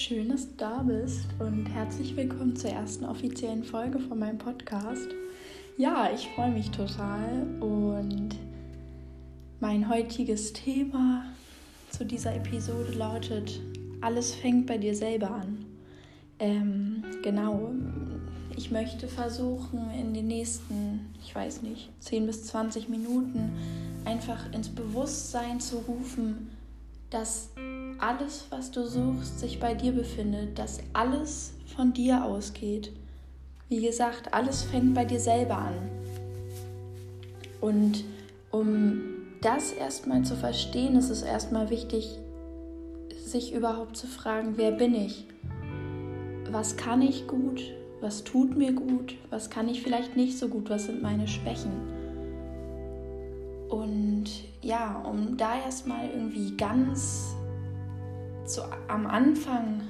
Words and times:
schön, 0.00 0.30
dass 0.30 0.48
du 0.48 0.54
da 0.56 0.82
bist 0.82 1.26
und 1.40 1.66
herzlich 1.66 2.16
willkommen 2.16 2.56
zur 2.56 2.70
ersten 2.70 3.04
offiziellen 3.04 3.62
Folge 3.62 3.98
von 3.98 4.18
meinem 4.18 4.38
Podcast. 4.38 5.08
Ja, 5.76 6.08
ich 6.14 6.26
freue 6.34 6.50
mich 6.50 6.70
total 6.70 7.46
und 7.60 8.30
mein 9.60 9.90
heutiges 9.90 10.54
Thema 10.54 11.26
zu 11.90 12.06
dieser 12.06 12.34
Episode 12.34 12.92
lautet, 12.92 13.60
alles 14.00 14.34
fängt 14.34 14.66
bei 14.66 14.78
dir 14.78 14.94
selber 14.94 15.32
an. 15.32 15.66
Ähm, 16.38 17.04
genau, 17.22 17.70
ich 18.56 18.70
möchte 18.70 19.06
versuchen, 19.06 19.90
in 19.90 20.14
den 20.14 20.28
nächsten, 20.28 21.14
ich 21.22 21.34
weiß 21.34 21.60
nicht, 21.60 21.90
10 22.00 22.24
bis 22.24 22.46
20 22.46 22.88
Minuten 22.88 23.52
einfach 24.06 24.50
ins 24.54 24.70
Bewusstsein 24.70 25.60
zu 25.60 25.76
rufen, 25.76 26.48
dass 27.10 27.50
alles, 28.02 28.46
was 28.50 28.70
du 28.70 28.86
suchst, 28.86 29.40
sich 29.40 29.60
bei 29.60 29.74
dir 29.74 29.92
befindet, 29.92 30.58
dass 30.58 30.80
alles 30.92 31.52
von 31.76 31.92
dir 31.92 32.24
ausgeht. 32.24 32.92
Wie 33.68 33.80
gesagt, 33.80 34.34
alles 34.34 34.62
fängt 34.62 34.94
bei 34.94 35.04
dir 35.04 35.20
selber 35.20 35.58
an. 35.58 35.74
Und 37.60 38.04
um 38.50 39.00
das 39.42 39.72
erstmal 39.72 40.22
zu 40.22 40.34
verstehen, 40.36 40.96
ist 40.96 41.10
es 41.10 41.22
erstmal 41.22 41.70
wichtig, 41.70 42.18
sich 43.24 43.52
überhaupt 43.52 43.96
zu 43.96 44.06
fragen, 44.06 44.54
wer 44.56 44.72
bin 44.72 44.94
ich? 44.94 45.26
Was 46.50 46.76
kann 46.76 47.00
ich 47.00 47.28
gut? 47.28 47.62
Was 48.00 48.24
tut 48.24 48.56
mir 48.56 48.72
gut? 48.72 49.16
Was 49.28 49.50
kann 49.50 49.68
ich 49.68 49.82
vielleicht 49.82 50.16
nicht 50.16 50.38
so 50.38 50.48
gut? 50.48 50.68
Was 50.68 50.86
sind 50.86 51.02
meine 51.02 51.28
Schwächen? 51.28 51.70
Und 53.68 54.24
ja, 54.62 55.00
um 55.02 55.36
da 55.36 55.60
erstmal 55.60 56.08
irgendwie 56.08 56.56
ganz 56.56 57.36
zu, 58.50 58.62
am 58.88 59.06
Anfang 59.06 59.82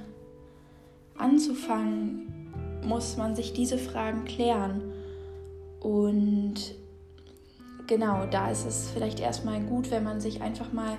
anzufangen, 1.16 2.52
muss 2.84 3.16
man 3.16 3.34
sich 3.34 3.52
diese 3.52 3.78
Fragen 3.78 4.24
klären. 4.24 4.82
Und 5.80 6.54
genau, 7.86 8.26
da 8.30 8.50
ist 8.50 8.66
es 8.66 8.90
vielleicht 8.90 9.20
erstmal 9.20 9.60
gut, 9.60 9.90
wenn 9.90 10.04
man 10.04 10.20
sich 10.20 10.42
einfach 10.42 10.72
mal 10.72 10.96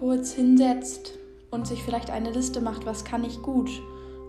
kurz 0.00 0.32
hinsetzt 0.32 1.12
und 1.50 1.66
sich 1.66 1.82
vielleicht 1.82 2.10
eine 2.10 2.30
Liste 2.30 2.60
macht, 2.60 2.86
was 2.86 3.04
kann 3.04 3.24
ich 3.24 3.42
gut 3.42 3.70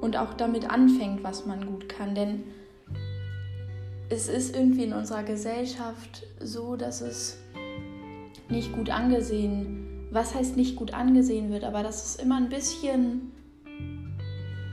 und 0.01 0.17
auch 0.17 0.33
damit 0.33 0.69
anfängt, 0.69 1.23
was 1.23 1.45
man 1.45 1.65
gut 1.65 1.89
kann. 1.89 2.15
Denn 2.15 2.43
es 4.09 4.27
ist 4.27 4.55
irgendwie 4.55 4.83
in 4.83 4.93
unserer 4.93 5.23
Gesellschaft 5.23 6.27
so, 6.39 6.75
dass 6.75 7.01
es 7.01 7.37
nicht 8.49 8.73
gut 8.73 8.89
angesehen 8.89 9.77
ist 9.77 9.80
was 10.11 10.35
heißt 10.35 10.57
nicht 10.57 10.75
gut 10.75 10.93
angesehen 10.93 11.51
wird, 11.51 11.63
aber 11.63 11.83
dass 11.83 12.05
es 12.05 12.15
immer 12.17 12.37
ein 12.37 12.49
bisschen 12.49 13.31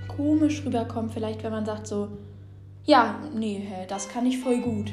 komisch 0.09 0.65
rüberkommt, 0.67 1.13
vielleicht 1.15 1.45
wenn 1.45 1.53
man 1.53 1.65
sagt 1.65 1.87
so, 1.87 2.09
ja, 2.85 3.21
nee, 3.35 3.69
das 3.89 4.09
kann 4.09 4.27
ich 4.27 4.39
voll 4.41 4.61
gut. 4.61 4.93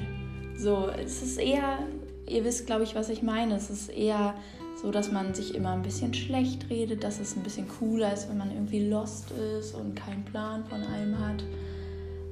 So, 0.58 0.88
es 0.90 1.22
ist 1.24 1.40
eher, 1.40 1.80
ihr 2.28 2.46
wisst, 2.46 2.66
glaube 2.68 2.84
ich, 2.84 2.96
was 2.96 3.10
ich 3.10 3.24
meine. 3.24 3.56
Es 3.56 3.70
ist 3.70 3.90
eher 3.90 4.36
so, 4.82 4.92
dass 4.92 5.12
man 5.12 5.34
sich 5.34 5.56
immer 5.56 5.72
ein 5.72 5.82
bisschen 5.82 6.14
schlecht 6.14 6.70
redet, 6.70 7.04
dass 7.04 7.20
es 7.20 7.36
ein 7.36 7.44
bisschen 7.44 7.68
cooler 7.68 8.14
ist, 8.14 8.30
wenn 8.30 8.38
man 8.38 8.52
irgendwie 8.52 8.88
lost 8.88 9.32
ist 9.32 9.74
und 9.74 9.96
keinen 9.96 10.26
Plan 10.26 10.66
von 10.66 10.84
allem 10.84 11.18
hat. 11.20 11.44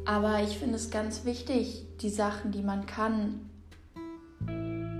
Aber 0.05 0.43
ich 0.43 0.57
finde 0.57 0.75
es 0.75 0.91
ganz 0.91 1.25
wichtig, 1.25 1.85
die 2.01 2.09
Sachen, 2.09 2.51
die 2.51 2.61
man 2.61 2.85
kann, 2.85 3.49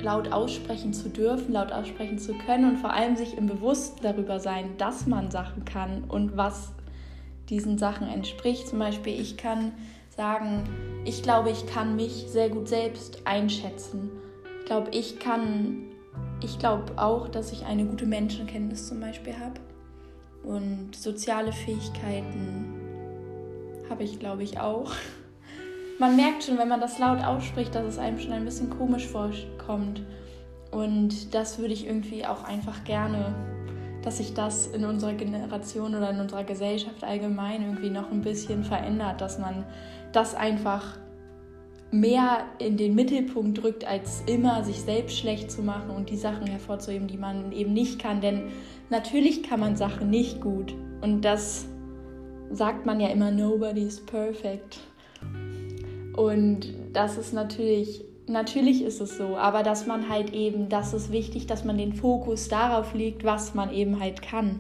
laut 0.04 0.32
aussprechen 0.32 0.94
zu 0.94 1.10
dürfen, 1.10 1.54
laut 1.54 1.72
aussprechen 1.72 2.20
zu 2.20 2.34
können 2.34 2.70
und 2.70 2.78
vor 2.78 2.94
allem 2.94 3.16
sich 3.16 3.38
im 3.38 3.48
Bewusst 3.48 4.00
darüber 4.04 4.40
sein, 4.40 4.78
dass 4.78 5.08
man 5.08 5.32
Sachen 5.32 5.66
kann 5.66 6.04
und 6.04 6.38
was 6.38 6.74
diesen 7.50 7.78
Sachen 7.78 8.08
entspricht. 8.08 8.68
Zum 8.68 8.80
Beispiel, 8.80 9.20
ich 9.20 9.38
kann 9.38 9.72
sagen, 10.16 10.64
ich 11.06 11.24
glaube, 11.24 11.50
ich 11.50 11.66
kann 11.66 11.96
mich 11.96 12.26
sehr 12.28 12.50
gut 12.50 12.68
selbst 12.68 13.22
einschätzen. 13.26 14.12
Ich 14.60 14.66
glaube, 14.66 14.92
ich 14.92 15.20
kann, 15.20 15.86
ich 16.42 16.60
glaube 16.60 16.94
auch, 16.98 17.28
dass 17.28 17.52
ich 17.52 17.66
eine 17.66 17.86
gute 17.86 18.06
Menschenkenntnis 18.06 18.88
zum 18.88 19.00
Beispiel 19.00 19.34
habe. 19.38 19.60
Und 20.44 20.96
soziale 20.96 21.54
Fähigkeiten 21.54 22.74
habe 23.90 24.04
ich, 24.04 24.20
glaube 24.20 24.44
ich, 24.44 24.60
auch 24.60 24.92
man 26.00 26.16
merkt 26.16 26.44
schon, 26.44 26.58
wenn 26.58 26.68
man 26.68 26.82
das 26.82 27.00
laut 27.00 27.24
ausspricht, 27.24 27.76
dass 27.76 27.86
es 27.86 28.00
einem 28.00 28.20
schon 28.20 28.34
ein 28.34 28.46
bisschen 28.46 28.70
komisch 28.70 29.08
vorkommt. 29.08 30.02
Und 30.72 31.34
das 31.34 31.60
würde 31.60 31.74
ich 31.74 31.86
irgendwie 31.86 32.26
auch 32.26 32.44
einfach 32.44 32.84
gerne, 32.84 33.36
dass 34.02 34.18
sich 34.18 34.34
das 34.34 34.68
in 34.68 34.86
unserer 34.86 35.14
Generation 35.14 35.96
oder 35.96 36.10
in 36.10 36.20
unserer 36.20 36.44
Gesellschaft 36.44 37.04
allgemein 37.04 37.62
irgendwie 37.62 37.90
noch 37.90 38.12
ein 38.12 38.22
bisschen 38.22 38.64
verändert, 38.64 39.22
dass 39.22 39.40
man 39.40 39.66
das 40.12 40.36
einfach 40.36 40.98
mehr 41.92 42.46
in 42.58 42.76
den 42.76 42.96
Mittelpunkt 42.96 43.62
drückt, 43.62 43.86
als 43.86 44.24
immer 44.26 44.64
sich 44.64 44.82
selbst 44.82 45.18
schlecht 45.18 45.52
zu 45.52 45.62
machen 45.62 45.92
und 45.92 46.10
die 46.10 46.18
Sachen 46.18 46.48
hervorzuheben, 46.48 47.08
die 47.08 47.18
man 47.18 47.52
eben 47.52 47.72
nicht 47.72 48.00
kann. 48.00 48.20
Denn 48.20 48.52
natürlich 48.90 49.44
kann 49.44 49.60
man 49.60 49.76
Sachen 49.76 50.10
nicht 50.10 50.42
gut. 50.42 50.74
Und 51.02 51.22
das 51.22 51.68
sagt 52.50 52.86
man 52.86 53.00
ja 53.00 53.10
immer, 53.10 53.30
nobody 53.30 53.84
is 53.84 54.04
perfect. 54.04 54.80
Und 56.16 56.68
das 56.94 57.18
ist 57.18 57.34
natürlich, 57.34 58.04
natürlich 58.28 58.84
ist 58.84 59.02
es 59.02 59.18
so, 59.18 59.36
aber 59.36 59.64
dass 59.64 59.88
man 59.88 60.10
halt 60.10 60.34
eben, 60.34 60.70
das 60.70 60.94
ist 60.94 61.12
wichtig, 61.12 61.48
dass 61.48 61.64
man 61.64 61.78
den 61.78 61.94
Fokus 61.94 62.48
darauf 62.48 62.94
legt, 62.94 63.24
was 63.24 63.56
man 63.56 63.74
eben 63.74 64.00
halt 64.00 64.22
kann. 64.22 64.60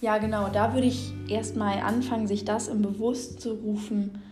Ja, 0.00 0.18
genau, 0.18 0.48
da 0.52 0.74
würde 0.74 0.86
ich 0.86 1.12
erstmal 1.28 1.78
anfangen, 1.78 2.26
sich 2.26 2.44
das 2.44 2.68
im 2.68 2.82
Bewusst 2.82 3.40
zu 3.40 3.54
rufen, 3.54 4.22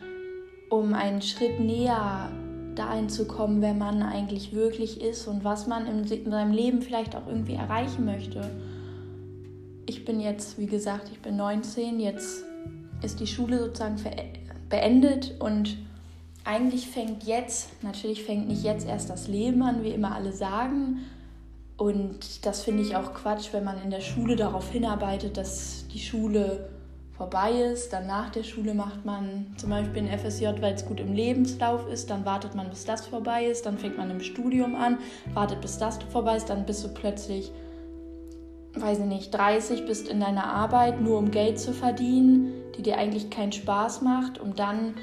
um 0.69 0.93
einen 0.95 1.23
Schritt 1.23 1.61
näher 1.61 2.31
dahin 2.75 3.09
zu 3.09 3.27
kommen, 3.27 3.61
wer 3.61 3.75
man 3.75 4.03
eigentlich 4.03 4.55
wirklich 4.55 5.01
ist 5.01 5.27
und 5.27 5.45
was 5.45 5.67
man 5.67 5.87
in 5.87 6.07
seinem 6.31 6.53
Leben 6.53 6.83
vielleicht 6.83 7.15
auch 7.15 7.27
irgendwie 7.27 7.55
erreichen 7.55 8.05
möchte. 8.05 8.51
Ich 9.87 10.05
bin 10.05 10.21
jetzt, 10.21 10.59
wie 10.59 10.67
gesagt, 10.67 11.11
ich 11.13 11.21
bin 11.21 11.37
19, 11.37 12.01
jetzt 12.01 12.45
ist 13.03 13.21
die 13.21 13.27
Schule 13.27 13.59
sozusagen 13.59 13.99
beendet 14.73 15.35
und 15.39 15.77
eigentlich 16.45 16.89
fängt 16.89 17.25
jetzt, 17.25 17.83
natürlich 17.85 18.25
fängt 18.25 18.49
nicht 18.49 18.65
jetzt 18.65 18.89
erst 18.89 19.11
das 19.11 19.29
Leben 19.29 19.63
an, 19.63 19.85
wie 19.85 19.91
immer 19.91 20.15
alle 20.15 20.33
sagen. 20.33 21.01
Und 21.77 22.45
das 22.47 22.63
finde 22.63 22.83
ich 22.83 22.97
auch 22.97 23.13
Quatsch, 23.13 23.53
wenn 23.53 23.65
man 23.65 23.81
in 23.83 23.91
der 23.91 24.01
Schule 24.01 24.35
darauf 24.35 24.71
hinarbeitet, 24.71 25.37
dass 25.37 25.87
die 25.93 26.01
Schule 26.01 26.71
vorbei 27.17 27.53
ist. 27.53 27.93
Dann 27.93 28.07
nach 28.07 28.31
der 28.31 28.43
Schule 28.45 28.73
macht 28.73 29.05
man 29.05 29.55
zum 29.59 29.71
Beispiel 29.71 30.03
ein 30.03 30.19
FSJ, 30.19 30.47
weil 30.61 30.75
es 30.75 30.87
gut 30.87 31.01
im 31.01 31.13
Lebenslauf 31.13 31.87
ist. 31.89 32.11
Dann 32.11 32.25
wartet 32.25 32.55
man, 32.55 32.71
bis 32.71 32.85
das 32.85 33.07
vorbei 33.07 33.45
ist. 33.45 33.67
Dann 33.67 33.79
fängt 33.79 33.99
man 33.99 34.11
im 34.11 34.21
Studium 34.21 34.75
an, 34.75 34.99
wartet, 35.35 35.61
bis 35.61 35.79
das 35.79 35.99
vorbei 36.11 36.37
ist. 36.37 36.49
Dann 36.49 36.65
bist 36.65 36.83
du 36.83 36.89
plötzlich, 36.89 37.53
weiß 38.75 39.01
ich 39.01 39.05
nicht, 39.05 39.35
30, 39.35 39.87
bist 39.87 40.09
in 40.09 40.19
deiner 40.19 40.47
Arbeit, 40.47 41.01
nur 41.01 41.19
um 41.19 41.31
Geld 41.31 41.61
zu 41.61 41.73
verdienen, 41.73 42.62
die 42.77 42.83
dir 42.83 42.99
eigentlich 42.99 43.31
keinen 43.31 43.53
Spaß 43.53 44.03
macht, 44.03 44.41
um 44.41 44.55
dann 44.55 44.95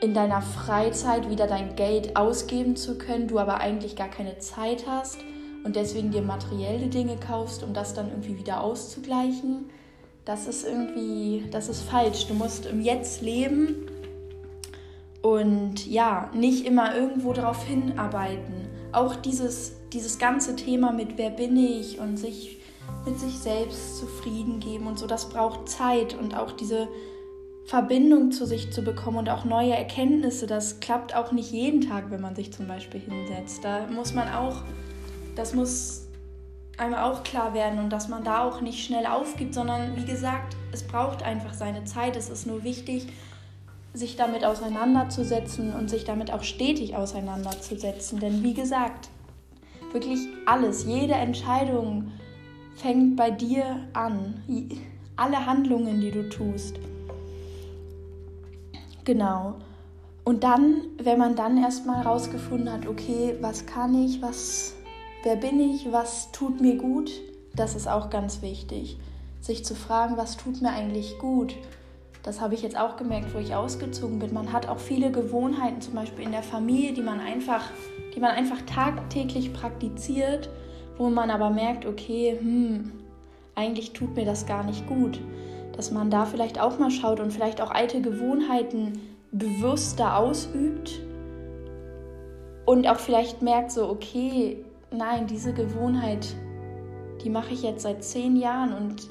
in 0.00 0.12
deiner 0.12 0.42
Freizeit 0.42 1.30
wieder 1.30 1.46
dein 1.46 1.74
Geld 1.74 2.16
ausgeben 2.16 2.76
zu 2.76 2.98
können, 2.98 3.28
du 3.28 3.38
aber 3.38 3.60
eigentlich 3.60 3.96
gar 3.96 4.08
keine 4.08 4.38
Zeit 4.38 4.86
hast 4.86 5.18
und 5.64 5.74
deswegen 5.74 6.10
dir 6.10 6.22
materielle 6.22 6.88
Dinge 6.88 7.16
kaufst, 7.16 7.62
um 7.62 7.72
das 7.72 7.94
dann 7.94 8.08
irgendwie 8.10 8.38
wieder 8.38 8.60
auszugleichen. 8.60 9.70
Das 10.24 10.46
ist 10.46 10.66
irgendwie, 10.66 11.44
das 11.50 11.68
ist 11.68 11.82
falsch. 11.82 12.26
Du 12.26 12.34
musst 12.34 12.66
im 12.66 12.80
Jetzt 12.80 13.22
leben 13.22 13.86
und 15.22 15.86
ja, 15.86 16.30
nicht 16.34 16.66
immer 16.66 16.94
irgendwo 16.94 17.32
darauf 17.32 17.64
hinarbeiten. 17.64 18.68
Auch 18.92 19.16
dieses, 19.16 19.72
dieses 19.92 20.18
ganze 20.18 20.56
Thema 20.56 20.92
mit 20.92 21.16
wer 21.16 21.30
bin 21.30 21.56
ich 21.56 21.98
und 21.98 22.16
sich 22.16 22.55
mit 23.04 23.18
sich 23.18 23.38
selbst 23.38 23.98
zufrieden 23.98 24.60
geben 24.60 24.86
und 24.86 24.98
so, 24.98 25.06
das 25.06 25.28
braucht 25.28 25.68
Zeit 25.68 26.14
und 26.14 26.36
auch 26.36 26.52
diese 26.52 26.88
Verbindung 27.66 28.30
zu 28.30 28.46
sich 28.46 28.72
zu 28.72 28.82
bekommen 28.82 29.18
und 29.18 29.28
auch 29.28 29.44
neue 29.44 29.74
Erkenntnisse. 29.74 30.46
Das 30.46 30.80
klappt 30.80 31.14
auch 31.16 31.32
nicht 31.32 31.50
jeden 31.50 31.80
Tag, 31.80 32.10
wenn 32.10 32.20
man 32.20 32.36
sich 32.36 32.52
zum 32.52 32.68
Beispiel 32.68 33.00
hinsetzt. 33.00 33.64
Da 33.64 33.86
muss 33.88 34.14
man 34.14 34.32
auch, 34.32 34.62
das 35.34 35.54
muss 35.54 36.06
einem 36.78 36.94
auch 36.94 37.24
klar 37.24 37.54
werden 37.54 37.78
und 37.78 37.90
dass 37.90 38.08
man 38.08 38.22
da 38.22 38.44
auch 38.44 38.60
nicht 38.60 38.84
schnell 38.84 39.06
aufgibt, 39.06 39.54
sondern 39.54 39.96
wie 39.96 40.04
gesagt, 40.04 40.56
es 40.72 40.82
braucht 40.82 41.22
einfach 41.22 41.54
seine 41.54 41.84
Zeit. 41.84 42.16
Es 42.16 42.28
ist 42.28 42.46
nur 42.46 42.62
wichtig, 42.64 43.08
sich 43.94 44.16
damit 44.16 44.44
auseinanderzusetzen 44.44 45.74
und 45.74 45.88
sich 45.88 46.04
damit 46.04 46.30
auch 46.30 46.42
stetig 46.42 46.96
auseinanderzusetzen. 46.96 48.20
Denn 48.20 48.42
wie 48.42 48.54
gesagt, 48.54 49.08
wirklich 49.92 50.20
alles, 50.44 50.84
jede 50.84 51.14
Entscheidung 51.14 52.12
fängt 52.76 53.16
bei 53.16 53.30
dir 53.30 53.64
an. 53.94 54.42
Alle 55.16 55.46
Handlungen, 55.46 56.00
die 56.00 56.10
du 56.10 56.28
tust. 56.28 56.76
Genau. 59.04 59.56
Und 60.24 60.44
dann, 60.44 60.82
wenn 61.02 61.18
man 61.18 61.36
dann 61.36 61.56
erstmal 61.56 62.02
rausgefunden 62.02 62.72
hat, 62.72 62.86
okay, 62.86 63.36
was 63.40 63.64
kann 63.66 63.94
ich, 63.94 64.20
was, 64.20 64.74
wer 65.22 65.36
bin 65.36 65.60
ich, 65.60 65.90
was 65.92 66.32
tut 66.32 66.60
mir 66.60 66.76
gut, 66.76 67.10
das 67.54 67.74
ist 67.74 67.88
auch 67.88 68.10
ganz 68.10 68.42
wichtig. 68.42 68.98
sich 69.40 69.64
zu 69.64 69.76
fragen, 69.76 70.16
was 70.16 70.36
tut 70.36 70.60
mir 70.60 70.70
eigentlich 70.70 71.18
gut. 71.18 71.54
Das 72.24 72.40
habe 72.40 72.54
ich 72.54 72.62
jetzt 72.62 72.76
auch 72.76 72.96
gemerkt, 72.96 73.32
wo 73.32 73.38
ich 73.38 73.54
ausgezogen 73.54 74.18
bin. 74.18 74.34
Man 74.34 74.52
hat 74.52 74.68
auch 74.68 74.80
viele 74.80 75.12
Gewohnheiten, 75.12 75.80
zum 75.80 75.94
Beispiel 75.94 76.24
in 76.24 76.32
der 76.32 76.42
Familie, 76.42 76.92
die 76.92 77.02
man 77.02 77.20
einfach, 77.20 77.70
die 78.14 78.18
man 78.18 78.32
einfach 78.32 78.60
tagtäglich 78.62 79.52
praktiziert, 79.52 80.50
wo 80.98 81.08
man 81.10 81.30
aber 81.30 81.50
merkt, 81.50 81.86
okay, 81.86 82.38
hm, 82.38 82.92
eigentlich 83.54 83.92
tut 83.92 84.14
mir 84.16 84.24
das 84.24 84.46
gar 84.46 84.64
nicht 84.64 84.86
gut. 84.86 85.20
Dass 85.76 85.90
man 85.90 86.10
da 86.10 86.24
vielleicht 86.24 86.60
auch 86.60 86.78
mal 86.78 86.90
schaut 86.90 87.20
und 87.20 87.32
vielleicht 87.32 87.60
auch 87.60 87.70
alte 87.70 88.00
Gewohnheiten 88.00 89.00
bewusster 89.30 90.16
ausübt 90.16 91.00
und 92.66 92.88
auch 92.88 92.98
vielleicht 92.98 93.42
merkt 93.42 93.70
so, 93.70 93.88
okay, 93.88 94.64
nein, 94.90 95.28
diese 95.28 95.54
Gewohnheit, 95.54 96.26
die 97.22 97.30
mache 97.30 97.54
ich 97.54 97.62
jetzt 97.62 97.82
seit 97.82 98.02
zehn 98.04 98.36
Jahren 98.36 98.72
und 98.72 99.04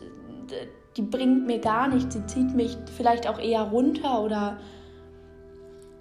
äh, 0.52 0.68
die 0.98 1.02
bringt 1.02 1.48
mir 1.48 1.60
gar 1.60 1.88
nichts, 1.88 2.16
sie 2.16 2.26
zieht 2.26 2.54
mich 2.54 2.78
vielleicht 2.98 3.28
auch 3.28 3.40
eher 3.40 3.64
runter 3.64 4.22
oder 4.22 4.58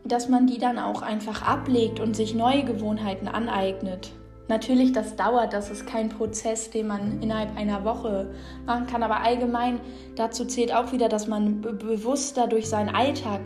dass 0.04 0.28
man 0.28 0.46
die 0.46 0.58
dann 0.58 0.78
auch 0.78 1.00
einfach 1.00 1.42
ablegt 1.42 1.98
und 1.98 2.14
sich 2.14 2.34
neue 2.34 2.64
Gewohnheiten 2.64 3.26
aneignet. 3.26 4.12
Natürlich, 4.46 4.92
das 4.92 5.16
dauert, 5.16 5.54
das 5.54 5.70
ist 5.70 5.86
kein 5.86 6.10
Prozess, 6.10 6.70
den 6.70 6.88
man 6.88 7.22
innerhalb 7.22 7.56
einer 7.56 7.84
Woche 7.84 8.34
machen 8.66 8.86
kann, 8.86 9.02
aber 9.02 9.22
allgemein 9.22 9.80
dazu 10.16 10.44
zählt 10.44 10.74
auch 10.74 10.92
wieder, 10.92 11.08
dass 11.08 11.26
man 11.26 11.62
bewusster 11.62 12.46
durch 12.46 12.68
seinen 12.68 12.94
Alltag 12.94 13.40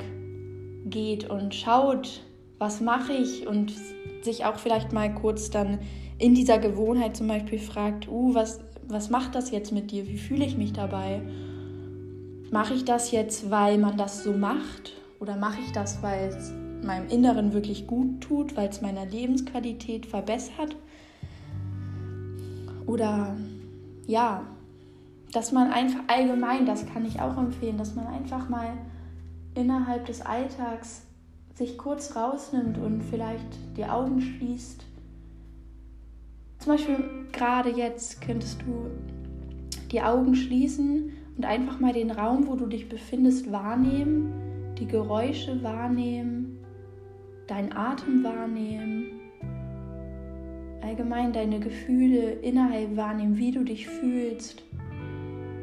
geht 0.87 1.31
und 1.31 1.55
schaut, 1.55 2.23
was 2.59 2.81
mache 2.81 3.13
ich 3.13 3.47
und 3.47 3.73
sich 4.23 4.45
auch 4.45 4.57
vielleicht 4.57 4.93
mal 4.93 5.15
kurz 5.15 5.51
dann 5.51 5.79
in 6.19 6.35
dieser 6.35 6.59
Gewohnheit 6.59 7.17
zum 7.17 7.29
Beispiel 7.29 7.61
fragt, 7.61 8.09
uh, 8.09 8.35
was, 8.35 8.61
was 8.89 9.09
macht 9.09 9.37
das 9.37 9.53
jetzt 9.53 9.71
mit 9.71 9.93
dir? 9.93 10.09
Wie 10.09 10.19
fühle 10.19 10.45
ich 10.45 10.57
mich 10.57 10.73
dabei? 10.73 11.23
Mache 12.51 12.75
ich 12.75 12.85
das 12.85 13.13
jetzt, 13.13 13.51
weil 13.51 13.79
man 13.79 13.97
das 13.97 14.25
so 14.25 14.33
macht? 14.33 14.95
Oder 15.21 15.37
mache 15.37 15.61
ich 15.65 15.71
das, 15.71 16.03
weil 16.03 16.29
es 16.29 16.53
meinem 16.85 17.09
Inneren 17.09 17.53
wirklich 17.53 17.87
gut 17.87 18.21
tut, 18.21 18.57
weil 18.57 18.69
es 18.69 18.81
meiner 18.81 19.07
Lebensqualität 19.07 20.07
verbessert? 20.07 20.77
Oder 22.87 23.37
ja, 24.07 24.43
dass 25.33 25.53
man 25.53 25.71
einfach 25.71 26.01
allgemein, 26.07 26.65
das 26.65 26.87
kann 26.87 27.05
ich 27.05 27.21
auch 27.21 27.37
empfehlen, 27.37 27.77
dass 27.77 27.95
man 27.95 28.07
einfach 28.07 28.49
mal 28.49 28.73
innerhalb 29.55 30.07
des 30.07 30.23
Alltags 30.23 31.03
sich 31.55 31.77
kurz 31.77 32.17
rausnimmt 32.17 32.79
und 32.79 33.03
vielleicht 33.03 33.77
die 33.77 33.85
Augen 33.85 34.21
schließt. 34.21 34.85
Zum 36.61 36.73
Beispiel 36.73 37.05
gerade 37.33 37.71
jetzt 37.71 38.21
könntest 38.21 38.63
du 38.63 38.91
die 39.91 40.03
Augen 40.03 40.35
schließen 40.35 41.13
und 41.37 41.45
einfach 41.45 41.81
mal 41.81 41.93
den 41.93 42.11
Raum, 42.11 42.47
wo 42.47 42.57
du 42.57 42.67
dich 42.67 42.89
befindest, 42.89 43.51
wahrnehmen, 43.51 44.33
die 44.79 44.87
Geräusche 44.87 45.63
wahrnehmen, 45.63 46.48
deinen 47.49 47.73
Atem 47.75 48.23
wahrnehmen, 48.23 49.21
allgemein 50.83 51.33
deine 51.33 51.59
Gefühle 51.59 52.33
innerhalb 52.43 52.97
wahrnehmen, 52.97 53.37
wie 53.37 53.51
du 53.51 53.65
dich 53.65 53.89
fühlst 53.89 54.63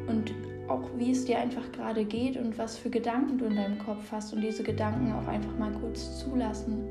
und 0.08 0.34
auch 0.68 0.82
wie 0.98 1.12
es 1.12 1.26
dir 1.26 1.40
einfach 1.40 1.72
gerade 1.72 2.06
geht 2.06 2.38
und 2.38 2.58
was 2.58 2.78
für 2.78 2.90
Gedanken 2.90 3.38
du 3.38 3.46
in 3.46 3.56
deinem 3.56 3.78
Kopf 3.80 4.12
hast 4.12 4.34
und 4.34 4.42
diese 4.42 4.64
Gedanken 4.64 5.14
auch 5.14 5.28
einfach 5.28 5.58
mal 5.58 5.72
kurz 5.80 6.20
zulassen. 6.20 6.88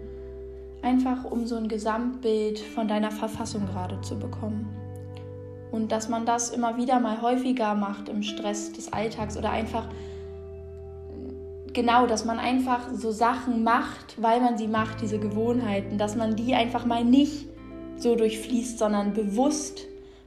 Einfach 0.82 1.24
um 1.24 1.46
so 1.46 1.56
ein 1.56 1.68
Gesamtbild 1.68 2.58
von 2.58 2.86
deiner 2.86 3.10
Verfassung 3.10 3.66
gerade 3.66 4.00
zu 4.02 4.18
bekommen. 4.18 4.68
Und 5.72 5.90
dass 5.90 6.08
man 6.08 6.24
das 6.24 6.50
immer 6.50 6.76
wieder 6.76 7.00
mal 7.00 7.20
häufiger 7.20 7.74
macht 7.74 8.08
im 8.08 8.22
Stress 8.22 8.72
des 8.72 8.92
Alltags 8.92 9.36
oder 9.36 9.50
einfach 9.50 9.88
genau, 11.74 12.06
dass 12.06 12.24
man 12.24 12.38
einfach 12.38 12.80
so 12.94 13.10
Sachen 13.10 13.64
macht, 13.64 14.20
weil 14.22 14.40
man 14.40 14.56
sie 14.56 14.68
macht, 14.68 15.02
diese 15.02 15.18
Gewohnheiten, 15.18 15.98
dass 15.98 16.16
man 16.16 16.36
die 16.36 16.54
einfach 16.54 16.86
mal 16.86 17.04
nicht 17.04 17.46
so 17.96 18.16
durchfließt, 18.16 18.78
sondern 18.78 19.12
bewusst 19.12 19.86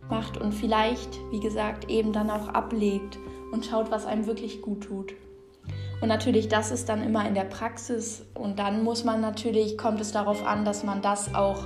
macht 0.10 0.38
und 0.38 0.54
vielleicht, 0.54 1.20
wie 1.32 1.40
gesagt, 1.40 1.90
eben 1.90 2.14
dann 2.14 2.30
auch 2.30 2.50
ablegt 2.50 3.18
und 3.52 3.66
schaut, 3.66 3.92
was 3.92 4.06
einem 4.06 4.26
wirklich 4.26 4.62
gut 4.62 4.84
tut. 4.84 5.14
Und 6.02 6.10
natürlich, 6.10 6.48
das 6.48 6.70
ist 6.70 6.90
dann 6.90 7.02
immer 7.02 7.28
in 7.28 7.34
der 7.34 7.44
Praxis 7.44 8.24
und 8.36 8.60
dann 8.60 8.84
muss 8.84 9.04
man 9.04 9.20
natürlich, 9.20 9.78
kommt 9.78 10.00
es 10.00 10.12
darauf 10.12 10.46
an, 10.46 10.64
dass 10.64 10.84
man 10.84 11.02
das 11.02 11.34
auch 11.34 11.66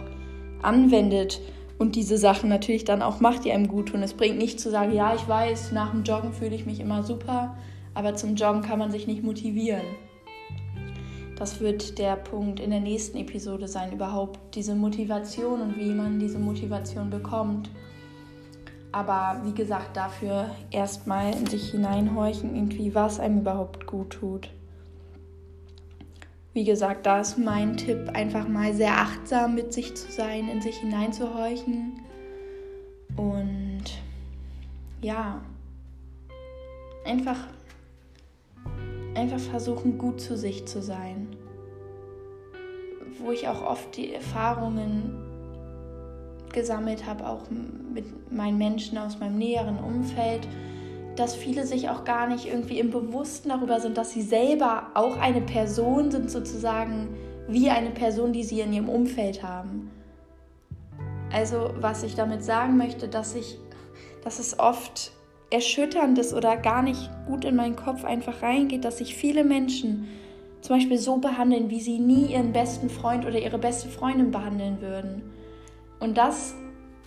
anwendet 0.62 1.42
und 1.80 1.95
diese 1.95 2.18
Sachen 2.18 2.50
natürlich 2.50 2.86
dann 2.86 3.01
auch 3.01 3.19
macht, 3.19 3.44
die 3.44 3.51
einem 3.51 3.68
gut 3.68 3.89
tun. 3.89 4.04
Es 4.04 4.13
bringt 4.13 4.38
nicht 4.38 4.60
zu 4.60 4.69
sagen, 4.69 4.94
ja, 4.94 5.13
ich 5.16 5.27
weiß, 5.27 5.72
nach 5.74 5.92
dem 5.92 6.04
Joggen 6.04 6.31
fühle 6.31 6.56
ich 6.56 6.66
mich 6.66 6.80
immer 6.80 7.04
super, 7.04 7.57
aber 7.93 8.15
zum 8.15 8.35
Joggen 8.35 8.61
kann 8.61 8.79
man 8.79 8.91
sich 8.91 9.07
nicht 9.07 9.23
motivieren. 9.23 9.85
Das 11.38 11.59
wird 11.59 11.97
der 11.97 12.17
Punkt 12.17 12.59
in 12.59 12.69
der 12.69 12.81
nächsten 12.81 13.17
Episode 13.17 13.67
sein, 13.67 13.91
überhaupt 13.91 14.39
diese 14.53 14.75
Motivation 14.75 15.61
und 15.61 15.77
wie 15.77 15.91
man 15.91 16.19
diese 16.19 16.38
Motivation 16.38 17.09
bekommt. 17.09 17.69
Aber 18.91 19.41
wie 19.45 19.53
gesagt, 19.53 19.97
dafür 19.97 20.51
erstmal 20.69 21.33
in 21.33 21.47
sich 21.47 21.71
hineinhorchen, 21.71 22.55
irgendwie, 22.55 22.93
was 22.93 23.19
einem 23.19 23.39
überhaupt 23.39 23.88
gut 23.88 24.11
tut. 24.11 24.49
Wie 26.53 26.65
gesagt, 26.65 27.05
da 27.05 27.21
ist 27.21 27.38
mein 27.38 27.77
Tipp, 27.77 28.09
einfach 28.13 28.47
mal 28.47 28.73
sehr 28.73 28.97
achtsam 28.97 29.55
mit 29.55 29.71
sich 29.71 29.95
zu 29.95 30.11
sein, 30.11 30.49
in 30.49 30.61
sich 30.61 30.77
hineinzuhorchen. 30.77 32.01
Und 33.15 33.83
ja, 35.01 35.41
einfach, 37.05 37.47
einfach 39.16 39.40
versuchen, 39.40 39.98
gut 39.98 40.22
zu 40.22 40.38
sich 40.38 40.66
zu 40.66 40.81
sein. 40.81 41.28
Wo 43.19 43.31
ich 43.31 43.48
auch 43.48 43.62
oft 43.62 43.96
die 43.98 44.13
Erfahrungen 44.13 45.16
gesammelt 46.54 47.06
habe, 47.06 47.28
auch 47.28 47.50
mit 47.50 48.31
meinen 48.31 48.58
Menschen 48.58 48.98
aus 48.98 49.19
meinem 49.19 49.38
näheren 49.38 49.80
Umfeld, 49.80 50.48
dass 51.16 51.36
viele 51.36 51.66
sich 51.66 51.90
auch 51.90 52.04
gar 52.04 52.28
nicht 52.28 52.46
irgendwie 52.46 52.80
im 52.80 52.90
Bewussten 52.90 53.50
darüber 53.50 53.80
sind, 53.80 53.98
dass 53.98 54.12
sie 54.12 54.22
selber 54.22 54.88
auch 54.94 55.18
eine 55.18 55.42
Person 55.42 56.12
sind, 56.12 56.31
sozusagen 56.31 57.10
wie 57.48 57.69
eine 57.69 57.92
Person, 57.92 58.34
die 58.34 58.44
sie 58.44 58.62
in 58.62 58.74
ihrem 58.74 58.90
Umfeld 58.90 59.44
haben. 59.44 59.91
Also 61.32 61.72
was 61.77 62.03
ich 62.03 62.15
damit 62.15 62.44
sagen 62.44 62.77
möchte, 62.77 63.08
dass 63.08 63.36
ich, 63.36 63.58
dass 64.24 64.39
es 64.39 64.60
oft 64.60 65.12
erschütternd 65.51 66.17
ist 66.17 66.34
oder 66.34 66.58
gar 66.58 66.81
nicht 66.81 67.10
gut 67.27 67.46
in 67.46 67.55
meinen 67.55 67.75
Kopf 67.75 68.03
einfach 68.03 68.41
reingeht, 68.41 68.86
dass 68.86 68.98
sich 68.98 69.15
viele 69.15 69.43
Menschen 69.43 70.08
zum 70.62 70.77
Beispiel 70.77 70.98
so 70.98 71.17
behandeln, 71.17 71.70
wie 71.70 71.81
sie 71.81 72.00
nie 72.00 72.27
ihren 72.27 72.53
besten 72.53 72.89
Freund 72.89 73.25
oder 73.25 73.39
ihre 73.39 73.58
beste 73.58 73.89
Freundin 73.89 74.31
behandeln 74.31 74.81
würden. 74.81 75.24
Und 76.00 76.17
das, 76.17 76.55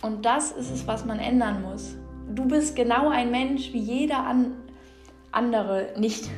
und 0.01 0.25
das 0.25 0.51
ist 0.51 0.71
es, 0.71 0.87
was 0.87 1.05
man 1.05 1.19
ändern 1.19 1.61
muss. 1.61 1.95
Du 2.33 2.45
bist 2.45 2.75
genau 2.75 3.09
ein 3.09 3.31
Mensch 3.31 3.73
wie 3.73 3.79
jeder 3.79 4.25
an, 4.25 4.53
andere. 5.31 5.93
Nicht, 5.97 6.29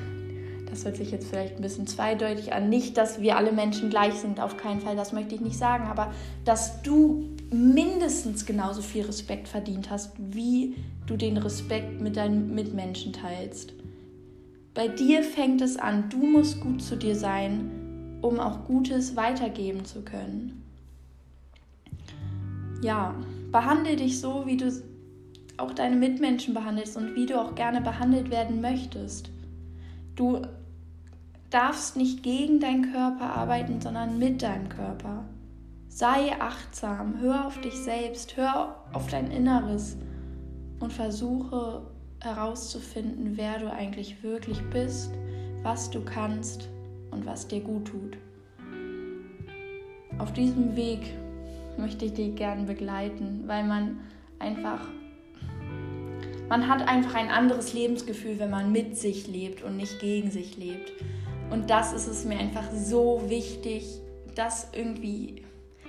das 0.70 0.86
hört 0.86 0.98
sich 0.98 1.12
jetzt 1.12 1.28
vielleicht 1.28 1.56
ein 1.56 1.62
bisschen 1.62 1.88
zweideutig 1.88 2.54
an, 2.54 2.70
nicht, 2.70 2.98
dass 2.98 3.22
wir 3.22 3.38
alle 3.38 3.52
Menschen 3.52 3.90
gleich 3.90 4.14
sind, 4.16 4.40
auf 4.40 4.58
keinen 4.58 4.82
Fall, 4.82 4.96
das 4.96 5.12
möchte 5.12 5.36
ich 5.36 5.42
nicht 5.42 5.58
sagen, 5.58 5.86
aber 5.88 6.12
dass 6.46 6.82
du 6.84 7.30
mindestens 7.52 8.46
genauso 8.46 8.82
viel 8.82 9.06
Respekt 9.06 9.48
verdient 9.48 9.90
hast, 9.90 10.14
wie 10.18 10.76
du 11.08 11.18
den 11.18 11.38
Respekt 11.38 12.00
mit 12.00 12.16
deinen 12.16 12.54
Mitmenschen 12.54 13.14
teilst. 13.14 13.74
Bei 14.76 14.88
dir 14.88 15.24
fängt 15.24 15.62
es 15.62 15.78
an, 15.78 16.10
du 16.10 16.18
musst 16.18 16.62
gut 16.62 16.82
zu 16.84 16.96
dir 16.96 17.16
sein, 17.16 18.20
um 18.22 18.40
auch 18.40 18.66
Gutes 18.66 19.16
weitergeben 19.16 19.86
zu 19.86 20.04
können 20.04 20.64
ja, 22.82 23.16
behandle 23.52 23.96
dich 23.96 24.20
so, 24.20 24.44
wie 24.46 24.58
du 24.58 24.72
auch 25.58 25.74
deine 25.74 25.96
Mitmenschen 25.96 26.54
behandelst 26.54 26.98
und 26.98 27.16
wie 27.16 27.26
du 27.26 27.40
auch 27.40 27.56
gerne 27.56 27.82
behandelt 27.82 28.30
werden 28.30 28.62
möchtest. 28.62 29.32
Du 30.16 30.42
darfst 31.50 31.96
nicht 31.96 32.24
gegen 32.24 32.60
deinen 32.60 32.92
Körper 32.92 33.34
arbeiten, 33.34 33.82
sondern 33.82 34.20
mit 34.20 34.42
deinem 34.42 34.70
Körper. 34.70 35.26
Sei 35.90 36.40
achtsam, 36.40 37.16
hör 37.20 37.48
auf 37.48 37.60
dich 37.62 37.74
selbst, 37.74 38.38
hör 38.38 38.84
auf 38.94 39.08
dein 39.08 39.32
Inneres 39.32 39.98
und 40.80 40.94
versuche 40.94 41.82
herauszufinden, 42.22 43.34
wer 43.36 43.60
du 43.60 43.72
eigentlich 43.72 44.24
wirklich 44.24 44.62
bist, 44.70 45.14
was 45.64 45.90
du 45.90 46.02
kannst 46.02 46.70
und 47.12 47.26
was 47.26 47.48
dir 47.48 47.62
gut 47.62 47.86
tut. 47.86 48.18
Auf 50.18 50.34
diesem 50.34 50.76
Weg 50.76 51.14
möchte 51.78 52.06
ich 52.06 52.14
dich 52.14 52.36
gern 52.36 52.66
begleiten, 52.66 53.44
weil 53.46 53.64
man 53.64 54.00
einfach, 54.40 54.82
man 56.50 56.68
hat 56.68 56.88
einfach 56.88 57.16
ein 57.16 57.30
anderes 57.30 57.74
Lebensgefühl, 57.74 58.40
wenn 58.40 58.50
man 58.50 58.72
mit 58.72 58.98
sich 58.98 59.28
lebt 59.28 59.64
und 59.64 59.78
nicht 59.78 60.00
gegen 60.00 60.32
sich 60.32 60.58
lebt. 60.58 60.92
Und 61.52 61.70
das 61.70 61.94
ist 61.94 62.08
es 62.08 62.26
mir 62.26 62.40
einfach 62.40 62.72
so 62.72 63.24
wichtig, 63.28 64.02
das 64.36 64.70
irgendwie 64.74 65.44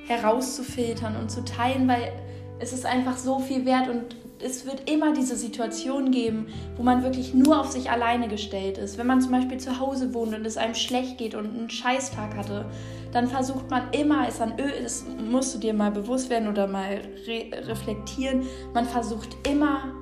herauszufiltern 0.07 1.17
und 1.17 1.31
zu 1.31 1.45
teilen, 1.45 1.89
weil 1.89 2.13
es 2.61 2.73
ist 2.73 2.87
einfach 2.87 3.17
so 3.17 3.39
viel 3.39 3.65
wert 3.65 3.89
und 3.89 4.17
es 4.43 4.67
wird 4.67 4.89
immer 4.91 5.13
diese 5.13 5.37
Situation 5.37 6.11
geben, 6.11 6.47
wo 6.77 6.83
man 6.83 7.03
wirklich 7.03 7.35
nur 7.35 7.61
auf 7.61 7.71
sich 7.71 7.91
alleine 7.91 8.29
gestellt 8.29 8.79
ist. 8.79 8.99
Wenn 8.99 9.07
man 9.07 9.21
zum 9.21 9.33
Beispiel 9.33 9.59
zu 9.59 9.81
Hause 9.81 10.15
wohnt 10.15 10.35
und 10.35 10.47
es 10.47 10.57
einem 10.57 10.75
schlecht 10.75 11.19
geht 11.19 11.35
und 11.35 11.57
einen 11.57 11.71
Scheißtag 11.71 12.37
hatte, 12.37 12.67
dann 13.13 13.27
versucht 13.27 13.71
man 13.71 13.91
immer, 13.93 14.29
es 14.29 14.41
an 14.41 14.55
das 14.57 15.05
musst 15.31 15.55
du 15.55 15.59
dir 15.59 15.75
mal 15.75 15.91
bewusst 15.91 16.31
werden 16.31 16.49
oder 16.49 16.67
mal 16.67 17.01
re 17.27 17.47
reflektieren, 17.67 18.43
man 18.75 18.85
versucht 18.85 19.37
immer, 19.49 19.93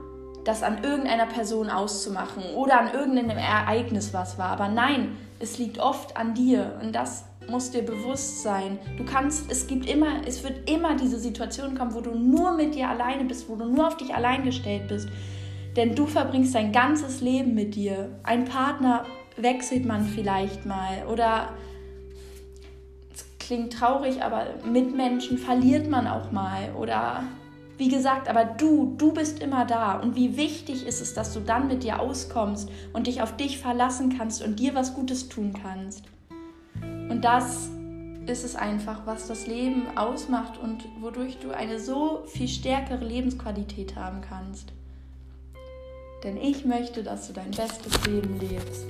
das 0.45 0.63
an 0.63 0.85
irgendeiner 0.85 1.27
Person 1.27 1.71
auszumachen 1.71 2.45
oder 2.55 2.81
an 2.81 2.93
irgendeinem 2.95 3.37
Ereignis, 3.37 4.15
was 4.15 4.39
war. 4.39 4.51
Aber 4.51 4.69
nein, 4.69 5.17
es 5.41 5.59
liegt 5.59 5.79
oft 5.79 6.17
an 6.17 6.35
dir 6.35 6.79
und 6.83 6.95
das 6.95 7.25
muss 7.49 7.71
dir 7.71 7.83
bewusst 7.83 8.43
sein. 8.43 8.79
Du 8.97 9.05
kannst, 9.05 9.51
es 9.51 9.67
gibt 9.67 9.89
immer, 9.89 10.27
es 10.27 10.43
wird 10.43 10.69
immer 10.71 10.97
diese 10.97 11.19
Situation 11.19 11.77
kommen, 11.77 11.95
wo 11.95 12.01
du 12.01 12.15
nur 12.15 12.53
mit 12.53 12.75
dir 12.75 12.89
alleine 12.89 13.25
bist, 13.25 13.49
wo 13.49 13.57
du 13.57 13.65
nur 13.65 13.87
auf 13.87 13.97
dich 13.97 14.15
allein 14.15 14.45
gestellt 14.45 14.89
bist. 14.89 15.09
Denn 15.77 15.95
du 15.95 16.07
verbringst 16.07 16.55
dein 16.55 16.73
ganzes 16.73 17.21
Leben 17.21 17.55
mit 17.55 17.75
dir. 17.75 18.19
Ein 18.23 18.47
Partner 18.47 19.05
wechselt 19.37 19.85
man 19.85 20.05
vielleicht 20.05 20.65
mal 20.65 21.07
oder 21.11 21.51
es 23.15 23.27
klingt 23.39 23.75
traurig, 23.75 24.23
aber 24.23 24.47
Mitmenschen 24.65 25.39
verliert 25.39 25.89
man 25.89 26.07
auch 26.07 26.33
mal 26.33 26.75
oder 26.79 27.25
wie 27.79 27.89
gesagt, 27.89 28.29
aber 28.29 28.45
du, 28.45 28.95
du 28.97 29.13
bist 29.13 29.43
immer 29.43 29.67
da. 29.67 29.99
Und 29.99 30.17
wie 30.17 30.39
wichtig 30.39 30.87
ist 30.87 31.03
es, 31.03 31.13
dass 31.13 31.35
du 31.35 31.41
dann 31.41 31.69
mit 31.69 31.83
dir 31.83 32.01
auskommst 32.01 32.71
und 32.95 33.07
dich 33.07 33.21
auf 33.21 33.37
dich 33.37 33.59
verlassen 33.59 34.17
kannst 34.17 34.43
und 34.43 34.59
dir 34.59 34.75
was 34.75 34.95
Gutes 34.95 35.29
tun 35.29 35.53
kannst. 35.63 36.03
Und 37.09 37.23
das 37.25 37.69
ist 38.27 38.45
es 38.45 38.57
einfach, 38.57 39.07
was 39.07 39.29
das 39.29 39.47
Leben 39.47 39.97
ausmacht 39.97 40.59
und 40.59 40.85
wodurch 41.01 41.39
du 41.39 41.51
eine 41.51 41.79
so 41.79 42.25
viel 42.27 42.49
stärkere 42.49 43.05
Lebensqualität 43.05 43.95
haben 43.97 44.21
kannst. 44.21 44.73
Denn 46.25 46.37
ich 46.37 46.65
möchte, 46.65 47.03
dass 47.03 47.29
du 47.29 47.33
dein 47.33 47.53
bestes 47.53 48.05
Leben 48.07 48.41
lebst. 48.41 48.87